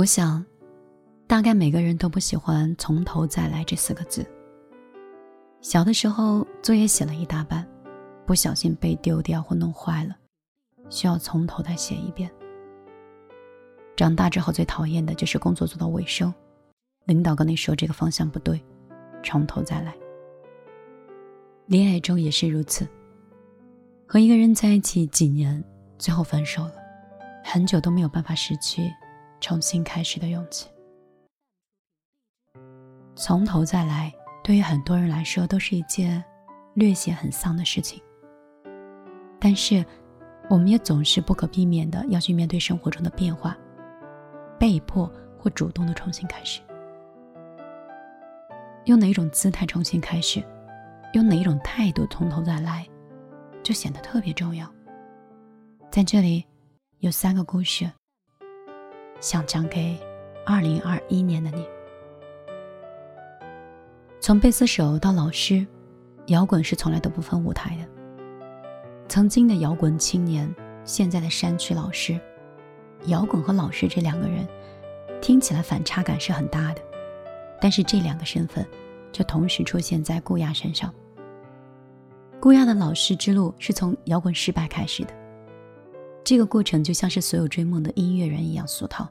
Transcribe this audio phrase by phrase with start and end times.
[0.00, 0.42] 我想，
[1.26, 4.24] 大概每个人都不喜欢“从头再来”这四个字。
[5.60, 7.68] 小的时候，作业写了一大半，
[8.24, 10.16] 不小心被丢掉或弄坏了，
[10.88, 12.30] 需要从头再写一遍。
[13.94, 16.32] 长大之后，最讨厌的就是工作做到尾声，
[17.04, 18.58] 领导跟你说这个方向不对，
[19.22, 19.94] 从头再来。
[21.66, 22.88] 恋爱中也是如此，
[24.06, 25.62] 和一个人在一起几年，
[25.98, 26.72] 最后分手了，
[27.44, 28.90] 很久都没有办法失去
[29.40, 30.68] 重新开始的勇气。
[33.14, 34.12] 从头再来。
[34.42, 36.24] 对于很多人来说，都是一件
[36.72, 38.02] 略显很丧的事情。
[39.38, 39.84] 但是，
[40.48, 43.56] 我们也总是不可避免的要去面对生活中的变化，
[44.58, 45.06] 被迫
[45.38, 46.62] 或主动的重新开始。
[48.86, 50.42] 用哪一种姿态重新开始，
[51.12, 52.88] 用哪一种态度从头再来，
[53.62, 54.66] 就显得特别重要。
[55.90, 56.44] 在这里，
[57.00, 57.88] 有三个故事，
[59.20, 59.98] 想讲给
[60.44, 61.66] 二零二一年的你。
[64.18, 65.66] 从贝斯手到老师，
[66.26, 67.84] 摇滚是从来都不分舞台的。
[69.08, 70.52] 曾经的摇滚青年，
[70.84, 72.18] 现在的山区老师，
[73.06, 74.46] 摇滚和老师这两个人，
[75.20, 76.82] 听起来反差感是很大的。
[77.60, 78.66] 但是这两个身份，
[79.12, 80.94] 却同时出现在顾亚身上。
[82.40, 85.12] 顾亚的老师之路是从摇滚失败开始的，
[86.22, 89.08] 这个过程就像是所有追梦的音乐人一样俗套。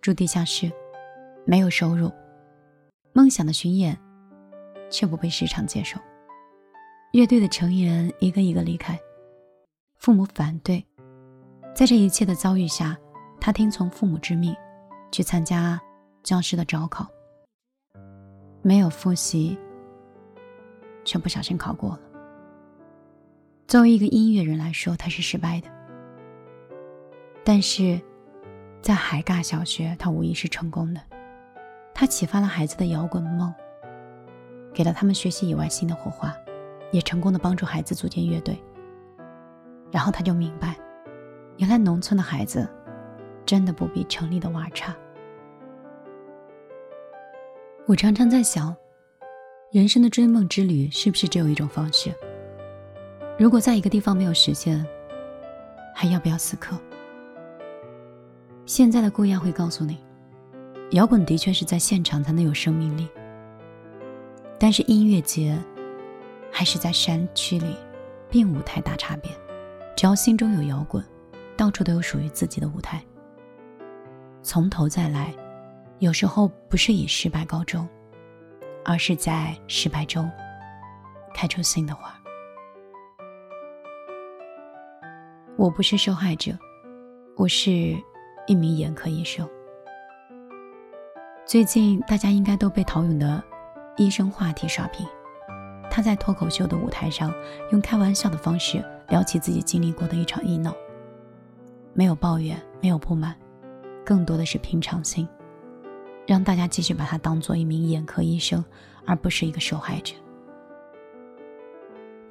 [0.00, 0.70] 住地下室，
[1.46, 2.10] 没有收入。
[3.12, 3.98] 梦想的巡演，
[4.90, 5.98] 却不被市场接受。
[7.12, 8.98] 乐队的成员一个一个离开，
[9.96, 10.84] 父母反对。
[11.74, 12.98] 在这一切的遭遇下，
[13.40, 14.54] 他听从父母之命，
[15.10, 15.80] 去参加
[16.22, 17.06] 教师的招考。
[18.60, 19.58] 没有复习，
[21.04, 22.00] 却不小心考过了。
[23.66, 25.68] 作为一个音乐人来说，他是失败的。
[27.44, 28.00] 但是，
[28.80, 31.00] 在海嘎小学，他无疑是成功的。
[31.94, 33.52] 他启发了孩子的摇滚梦，
[34.72, 36.34] 给了他们学习以外新的火花，
[36.90, 38.56] 也成功的帮助孩子组建乐队。
[39.90, 40.76] 然后他就明白，
[41.58, 42.68] 原来农村的孩子
[43.44, 44.96] 真的不比城里的娃差。
[47.86, 48.74] 我常常在想，
[49.72, 52.14] 人生的追梦之旅是不是只有一种方式？
[53.36, 54.86] 如果在一个地方没有实现，
[55.94, 56.78] 还要不要死磕？
[58.66, 59.98] 现在的姑娘会告诉你。
[60.92, 63.08] 摇滚的确是在现场才能有生命力，
[64.58, 65.58] 但是音乐节
[66.50, 67.74] 还是在山区里，
[68.28, 69.32] 并无太大差别。
[69.96, 71.02] 只要心中有摇滚，
[71.56, 73.02] 到处都有属于自己的舞台。
[74.42, 75.32] 从头再来，
[75.98, 77.88] 有时候不是以失败告终，
[78.84, 80.30] 而是在失败中
[81.32, 82.14] 开出新的花。
[85.56, 86.52] 我不是受害者，
[87.34, 87.96] 我是
[88.46, 89.48] 一名眼科医生。
[91.44, 93.42] 最近大家应该都被陶勇的
[93.96, 95.06] 医生话题刷屏。
[95.90, 97.30] 他在脱口秀的舞台上，
[97.70, 100.74] 用开玩笑的方式聊起自己经历过的一场医闹，
[101.92, 103.36] 没有抱怨，没有不满，
[104.02, 105.28] 更多的是平常心，
[106.26, 108.64] 让大家继续把他当做一名眼科医生，
[109.04, 110.14] 而不是一个受害者。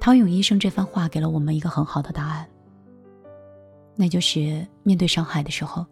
[0.00, 2.48] 陶勇医生这番话给了我们一个很好的答案，
[3.94, 5.86] 那就是面对伤害的时候，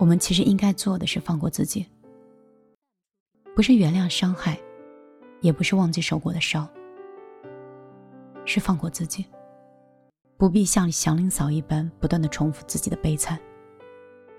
[0.00, 1.84] 我们其实应该做的是放过自己。
[3.54, 4.58] 不是原谅伤害，
[5.42, 6.66] 也不是忘记受过的伤，
[8.46, 9.26] 是放过自己。
[10.38, 13.38] 不必像祥林嫂一般不断的重复自己的悲惨。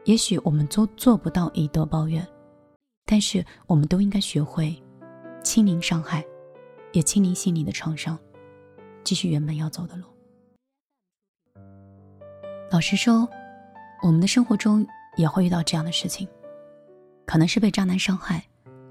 [0.06, 2.28] 也许我们都做不到以德报怨，
[3.06, 4.76] 但是我们都应该学会
[5.44, 6.26] 清零伤害，
[6.92, 8.18] 也清零心里的创伤，
[9.04, 10.06] 继续原本要走的路。
[12.72, 13.30] 老实说，
[14.02, 14.84] 我们的生活中
[15.16, 16.28] 也会遇到这样的事情，
[17.26, 18.44] 可能是被渣男伤害。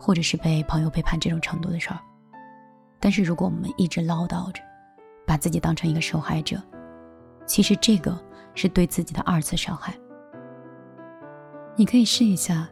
[0.03, 2.01] 或者是被朋友背叛这种程度的事儿，
[2.99, 4.63] 但是如果我们一直唠叨着，
[5.27, 6.59] 把自己当成一个受害者，
[7.45, 8.19] 其实这个
[8.55, 9.95] 是对自己的二次伤害。
[11.77, 12.67] 你可以试一下，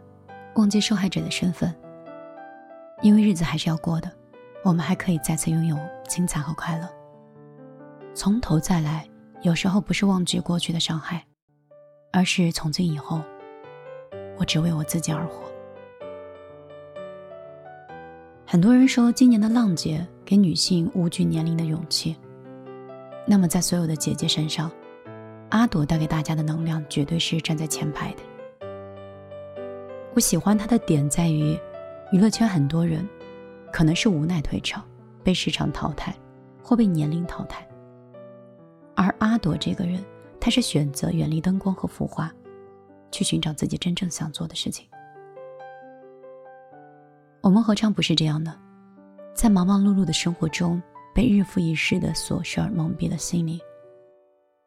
[0.54, 1.70] 忘记受害者的身份，
[3.02, 4.10] 因为日子还是要过的，
[4.64, 5.78] 我们还可以再次拥有
[6.08, 6.88] 精彩和快乐。
[8.14, 9.06] 从头再来，
[9.42, 11.22] 有时候不是忘记过去的伤害，
[12.10, 13.22] 而是从今以后，
[14.38, 15.44] 我只为我自己而活。
[18.46, 22.16] 很多人说，今年的浪姐给女性无惧年龄的勇气。
[23.26, 24.70] 那么，在所有的姐姐身上，
[25.50, 28.22] 阿朵带给大家的能量绝对是站在前排的。
[30.14, 31.58] 我喜欢她的点在于，
[32.10, 33.06] 娱乐圈很多人
[33.70, 34.82] 可能是无奈退场，
[35.22, 36.16] 被市场淘汰，
[36.62, 37.68] 或被年龄淘汰。
[38.94, 40.02] 而阿朵这个人，
[40.40, 42.32] 她是选择远离灯光和浮华，
[43.10, 44.86] 去寻找自己真正想做的事情。
[47.40, 48.58] 我们何尝不是这样呢？
[49.34, 50.82] 在忙忙碌碌的生活中，
[51.14, 53.58] 被日复一日的琐事儿蒙蔽了心灵，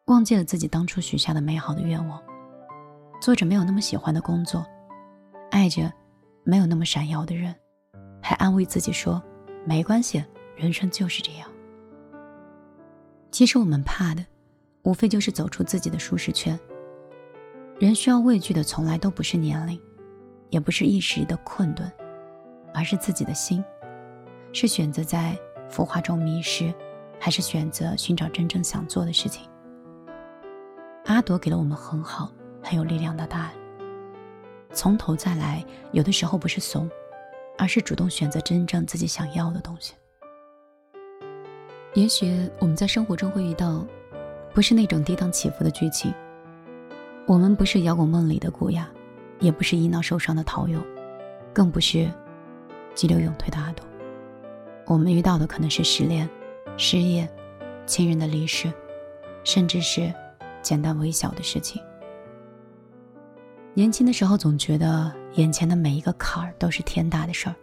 [0.06, 2.22] 忘记了自己当初许下的美好的愿望，
[3.22, 4.66] 做着没有那么喜欢的工作，
[5.52, 5.92] 爱着
[6.44, 7.54] 没有那么闪耀的人，
[8.22, 9.22] 还安慰自己说
[9.66, 10.24] 没关系，
[10.56, 11.50] 人生就是这样。
[13.30, 14.26] 其实我们怕的，
[14.84, 16.58] 无非就是走出自己的舒适圈。
[17.82, 19.82] 人需要畏惧的，从来都不是年龄，
[20.52, 21.92] 也不是一时的困顿，
[22.76, 23.64] 而是自己的心，
[24.54, 25.36] 是选择在
[25.68, 26.72] 浮华中迷失，
[27.20, 29.50] 还是选择寻找真正想做的事情。
[31.06, 32.32] 阿朵给了我们很好、
[32.62, 33.52] 很有力量的答案。
[34.72, 36.88] 从头再来，有的时候不是怂，
[37.58, 39.96] 而是主动选择真正自己想要的东西。
[41.96, 43.84] 也许我们在生活中会遇到，
[44.54, 46.14] 不是那种跌宕起伏的剧情。
[47.32, 48.90] 我们不是摇滚梦里的古雅，
[49.40, 50.84] 也不是医闹受伤的陶勇，
[51.54, 52.12] 更不是
[52.94, 53.86] 急流勇退的阿朵。
[54.86, 56.30] 我们遇到的可能是失恋、
[56.76, 57.26] 失业、
[57.86, 58.70] 亲人的离世，
[59.46, 60.14] 甚至是
[60.62, 61.82] 简单微小的事情。
[63.74, 67.56] 年轻的时候总觉得眼前的每一个坎儿都是天大的事儿，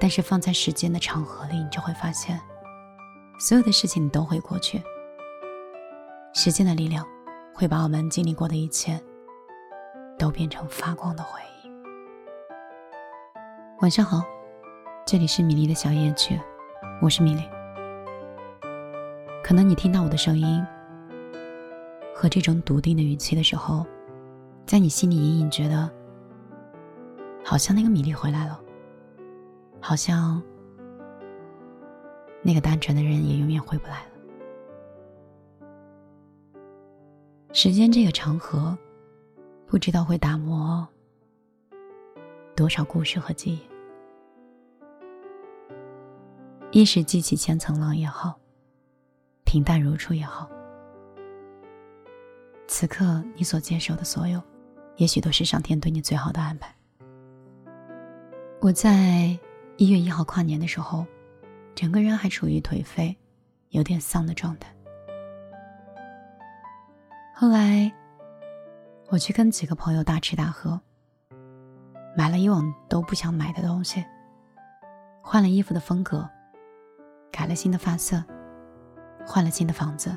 [0.00, 2.36] 但是放在时间的长河里，你就会发现。
[3.38, 4.82] 所有的事情都会过去，
[6.34, 7.06] 时间的力量
[7.56, 9.02] 会把我们经历过的一切
[10.18, 11.70] 都变成发光的回忆。
[13.80, 14.22] 晚上好，
[15.06, 16.38] 这里是米粒的小夜曲，
[17.00, 17.42] 我是米粒。
[19.42, 20.62] 可能你听到我的声音
[22.14, 23.86] 和这种笃定的语气的时候，
[24.66, 25.90] 在你心里隐隐觉得，
[27.42, 28.60] 好像那个米粒回来了，
[29.80, 30.42] 好像。
[32.42, 34.15] 那个单纯的人也永远回不来了。
[37.58, 38.76] 时间这个长河，
[39.66, 40.86] 不知道会打磨
[42.54, 43.60] 多少故事和记忆。
[46.70, 48.38] 一时激起千层浪也好，
[49.46, 50.46] 平淡如初也好，
[52.68, 54.38] 此刻你所接受的所有，
[54.96, 56.76] 也许都是上天对你最好的安排。
[58.60, 59.34] 我在
[59.78, 61.06] 一月一号跨年的时候。
[61.74, 63.14] 整个人还处于颓废、
[63.68, 64.75] 有点丧的状态。
[67.38, 67.92] 后来，
[69.10, 70.80] 我去跟几个朋友大吃大喝，
[72.16, 74.02] 买了以往都不想买的东西，
[75.20, 76.26] 换了衣服的风格，
[77.30, 78.24] 改了新的发色，
[79.26, 80.16] 换了新的房子，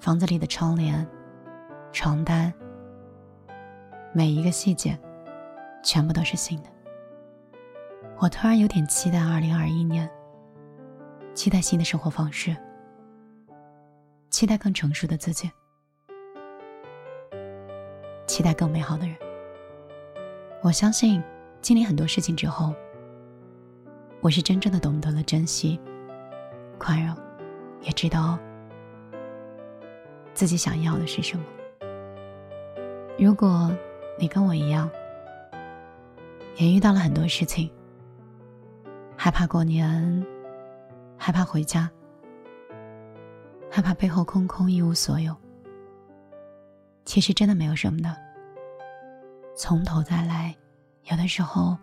[0.00, 1.08] 房子里的窗帘、
[1.92, 2.52] 床单，
[4.12, 4.98] 每一个细节，
[5.82, 6.68] 全部都是新的。
[8.18, 10.06] 我突然有点期待二零二一年。
[11.32, 12.54] 期待新的生活方式，
[14.28, 15.50] 期待更成熟的自己，
[18.48, 19.14] 待更美好的人。
[20.62, 21.22] 我相信，
[21.60, 22.74] 经历很多事情之后，
[24.22, 25.78] 我是真正的懂得了珍惜、
[26.78, 27.14] 宽容，
[27.82, 28.38] 也知道
[30.32, 31.44] 自己想要的是什么。
[33.18, 33.70] 如果
[34.18, 34.90] 你跟我一样，
[36.56, 37.70] 也遇到了很多事情，
[39.14, 40.26] 害怕过年。
[41.20, 41.90] 害怕回家，
[43.68, 45.36] 害怕背后空空一无所有。
[47.04, 48.16] 其实真的没有什么的，
[49.58, 50.54] 从头再来，
[51.10, 51.76] 有的时候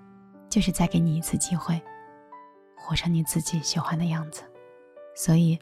[0.48, 1.80] 就是再给你一次机会，
[2.74, 4.44] 活成你自己喜欢的样子。
[5.14, 5.60] 所以，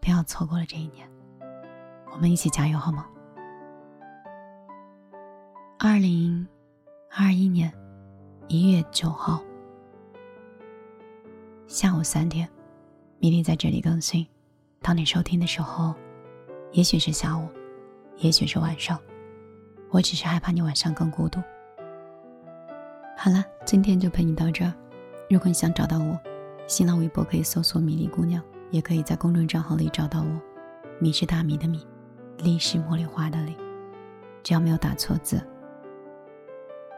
[0.00, 1.10] 不要错过了这一年，
[2.12, 3.04] 我们一起加油好吗？
[5.76, 6.46] 二零
[7.10, 7.72] 二一年
[8.46, 9.42] 一月九号
[11.66, 12.48] 下午三点。
[13.18, 14.24] 米粒在这里更新，
[14.80, 15.94] 当你收听的时候，
[16.70, 17.48] 也许是下午，
[18.18, 18.98] 也许是晚上，
[19.90, 21.40] 我只是害怕你晚上更孤独。
[23.16, 24.72] 好了，今天就陪你到这儿。
[25.28, 26.18] 如果你想找到我，
[26.66, 30.40] 新浪微博可以搜索“米粒姑娘”，也可以在公众账号里找到我。
[31.00, 31.86] 米是大米的米，
[32.38, 33.56] 粒是茉莉花的粒，
[34.42, 35.40] 只要没有打错字。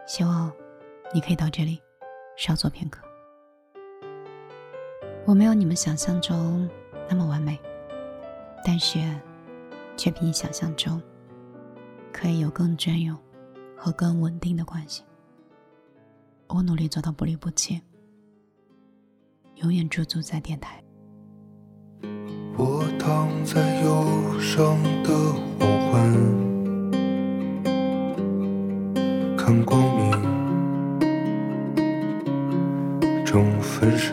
[0.06, 0.52] 希望
[1.14, 1.80] 你可以到这里
[2.37, 3.00] 稍作片刻。
[5.25, 6.68] 我没有你们想象中
[7.08, 7.58] 那么完美，
[8.64, 8.99] 但是
[9.96, 11.00] 却比你想象中
[12.12, 13.16] 可以有更隽永
[13.76, 15.02] 和更稳定的关系。
[16.49, 17.81] 我努力做到不离不弃，
[19.57, 20.83] 永远驻足在电台。
[22.59, 25.97] 我躺在忧伤的黄昏，
[29.37, 30.12] 看光明
[33.25, 34.12] 中分身。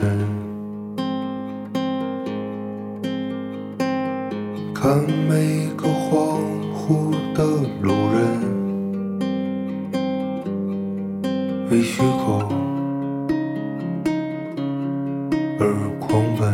[4.73, 6.39] 看每个恍
[6.73, 7.45] 惚的
[7.81, 8.19] 路人，
[11.71, 12.43] 为虚空
[15.57, 15.63] 而
[16.01, 16.53] 狂奔。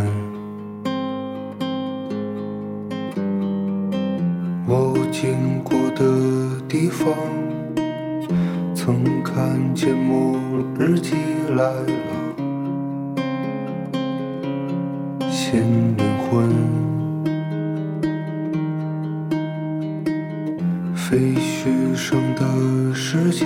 [4.68, 7.12] 我经过的地方，
[8.76, 10.38] 曾看见末
[10.78, 11.16] 日即
[11.56, 12.12] 来了，
[15.32, 16.95] 新灵魂。
[21.08, 22.42] 废墟上的
[22.96, 23.46] 世界，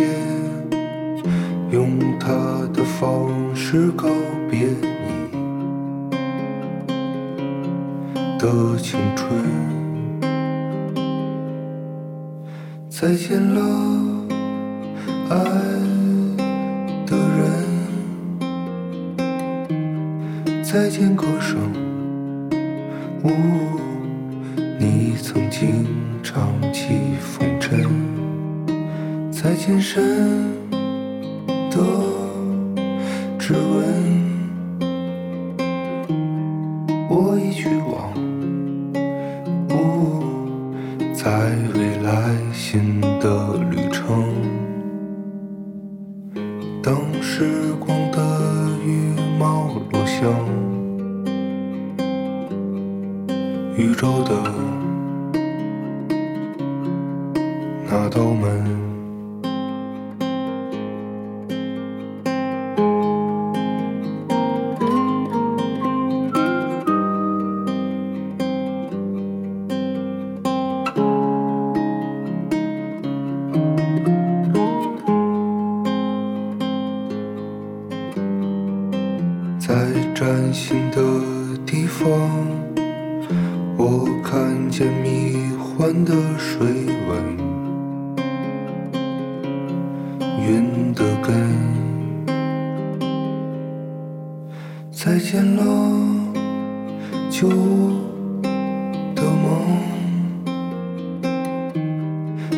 [1.70, 2.30] 用他
[2.74, 4.08] 的方式告
[4.50, 4.88] 别你
[8.40, 9.44] 的青春。
[12.90, 13.62] 再见了，
[15.30, 15.36] 爱
[17.06, 17.44] 的人。
[20.64, 21.60] 再见，歌声。
[23.26, 23.28] 呜，
[24.80, 25.86] 你曾经
[26.24, 27.09] 唱起
[27.70, 29.32] 风尘。
[29.32, 30.02] 再见，深
[31.70, 31.78] 的
[33.38, 33.60] 指纹。
[37.10, 38.12] 我已去往。
[39.68, 39.74] 不，
[41.14, 42.10] 在未来。
[42.52, 44.26] 新的旅程，
[46.84, 48.18] 当时光的
[48.86, 50.30] 羽毛落向
[53.76, 54.49] 宇宙的
[90.42, 91.30] 云的根。
[94.92, 95.64] 再见了，
[97.30, 97.48] 旧
[99.16, 99.80] 的梦。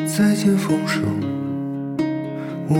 [0.07, 1.03] 再见风声。
[2.69, 2.75] 呜，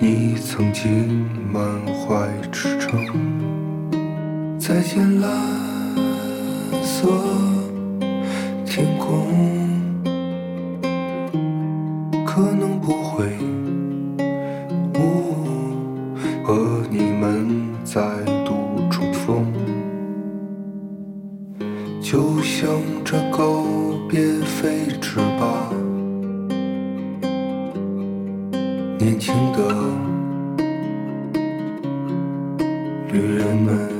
[0.00, 3.06] 你曾经满怀赤诚。
[4.58, 5.30] 再见蓝
[6.82, 7.08] 色
[33.10, 33.97] 旅人们。